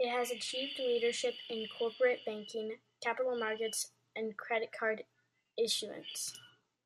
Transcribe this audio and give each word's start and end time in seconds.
It 0.00 0.10
has 0.10 0.32
achieved 0.32 0.80
leadership 0.80 1.36
in 1.48 1.68
Corporate 1.68 2.24
Banking, 2.24 2.80
Capital 3.00 3.38
Markets 3.38 3.92
and 4.16 4.36
Credit 4.36 4.72
Card 4.72 5.04
issuance. 5.56 6.36